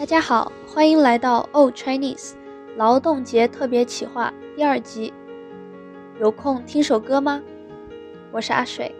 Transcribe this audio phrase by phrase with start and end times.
[0.00, 2.32] 大家好，欢迎来到 Old Chinese
[2.74, 5.12] 劳动节特别企划第二集。
[6.18, 7.42] 有空听首歌吗？
[8.32, 8.94] 我是阿水。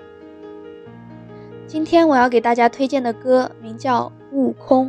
[1.67, 4.89] 今天我要给大家推荐的歌名叫《悟空》，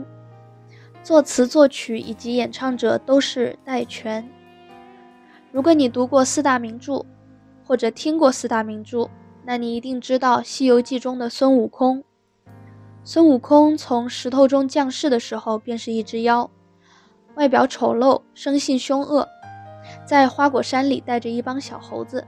[1.01, 4.29] 作词、作曲以及演唱者都是戴荃。
[5.49, 7.05] 如果你读过四大名著，
[7.63, 9.09] 或者听过四大名著，
[9.45, 12.03] 那你一定知道《西游记》中的孙悟空。
[13.13, 16.49] 孙悟空从石头中降世的时候便是一只妖，
[17.35, 19.27] 外表丑陋，生性凶恶，
[20.05, 22.25] 在花果山里带着一帮小猴子。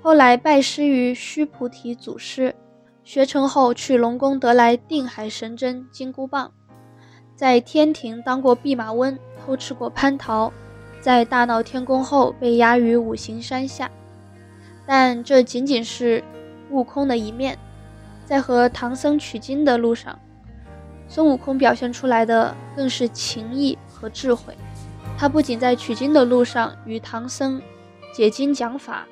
[0.00, 2.54] 后来拜师于须菩提祖师，
[3.02, 6.52] 学成后去龙宫得来定海神针金箍棒，
[7.34, 10.52] 在天庭当过弼马温，偷吃过蟠桃，
[11.00, 13.90] 在大闹天宫后被压于五行山下。
[14.86, 16.22] 但这仅仅是
[16.70, 17.58] 悟空的一面。
[18.28, 20.18] 在和唐僧取经的路上，
[21.08, 24.54] 孙悟空表现出来的更是情义和智慧。
[25.16, 27.58] 他不仅在取经的路上与唐僧
[28.12, 29.06] 解经讲法，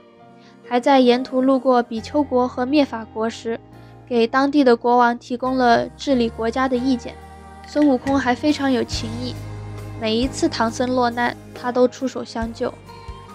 [0.68, 3.58] 还在沿途路过比丘国和灭法国时，
[4.06, 7.14] 给当地的国王提供了治理国家的意见。
[7.66, 9.34] 孙悟空还非常有情义，
[9.98, 12.70] 每一次唐僧落难，他都出手相救。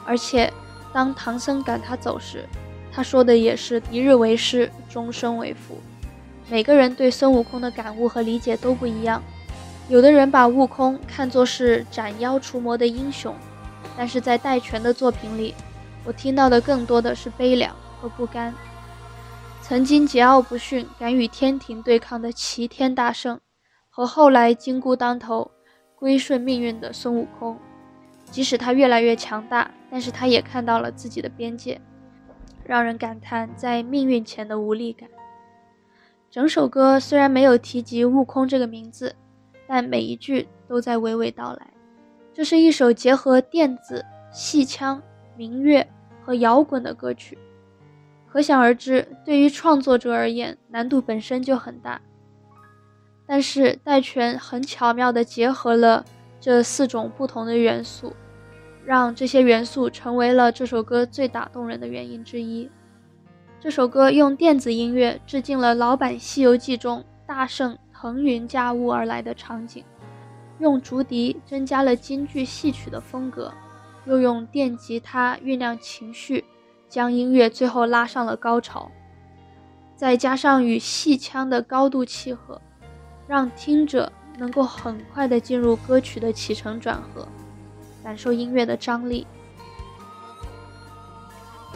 [0.06, 0.54] 而且，
[0.94, 2.48] 当唐僧赶他走时，
[2.92, 5.80] 他说的也是一日为师，终身为父。
[6.50, 9.24] 每个人对孙悟空的感悟和理解都不一样。
[9.88, 13.34] 有的人把悟空看作是斩妖除魔的英雄，
[13.98, 15.54] 但是在戴荃的作品里，
[16.06, 18.54] 我听到的更多的是悲凉和不甘。
[19.62, 23.40] 曾经桀骜不驯、敢与天庭对抗的齐天大圣，
[23.90, 25.52] 和后来金箍当头、
[25.96, 27.58] 归顺命运的孙悟空，
[28.30, 31.80] 即使他越来越强大，但是他也看到了自己的边界。
[32.66, 35.10] 让人感叹在命运前的无力感。
[36.30, 39.16] 整首歌虽然没有提及悟空这个名字，
[39.68, 41.68] 但每一句都在娓娓道来。
[42.34, 45.02] 这是一首结合电子、戏腔、
[45.36, 45.86] 民乐
[46.24, 47.38] 和摇滚的歌曲，
[48.32, 52.02] 可想而知，对于创作者而言，难度本身就很大。
[53.28, 56.06] 但是戴荃很巧妙地结合了
[56.40, 58.14] 这四种不同的元素。
[58.86, 62.70] 让这些元素成为了这首歌最打动人的原因之一。
[63.60, 69.84] 这首歌用电子音乐致敬了老版《西游记》中大圣腾云驾雾而来的场景，
[70.60, 73.54] 用竹笛增加了京剧戏曲的风格，
[74.06, 76.44] 又用电吉他酝酿情绪，
[76.90, 78.92] 将音乐最后拉上了高潮。
[79.96, 82.60] 再加上与戏腔的高度契合，
[83.28, 87.28] 让听者能够很快地进入歌曲的起承转合。
[88.04, 89.26] 感受音乐的张力。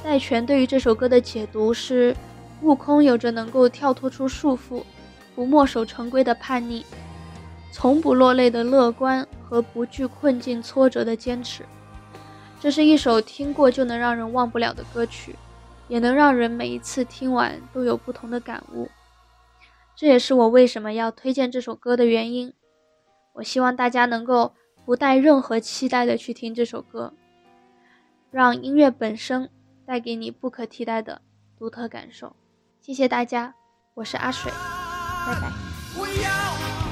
[0.03, 2.15] 戴荃对于这首歌的解读是：
[2.61, 4.83] 悟空有着能够跳脱出束缚、
[5.35, 6.85] 不墨守成规的叛逆，
[7.71, 11.65] 从不落泪的乐观和不惧困境挫折的坚持。
[12.59, 15.35] 这是一首听过就能让人忘不了的歌曲，
[15.87, 18.89] 也能让人每一次听完都有不同的感悟。
[19.95, 22.53] 这也是我为什么要推荐这首歌的原因。
[23.33, 24.53] 我希望大家能够。
[24.85, 27.11] 不带任何期待的去听这首歌，
[28.29, 29.49] 让音乐本身
[29.85, 31.21] 带给你不可替代的
[31.57, 32.35] 独特感受。
[32.79, 33.55] 谢谢大家，
[33.95, 34.51] 我是阿水，
[35.25, 36.84] 拜拜。